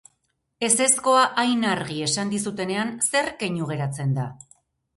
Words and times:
Ezezkoa 0.67 1.25
hain 1.43 1.67
argi 1.73 1.99
esan 2.07 2.33
dizutenean, 2.33 2.91
zer 3.11 3.31
keinu 3.45 3.71
geratzen 3.75 4.21
da? 4.21 4.29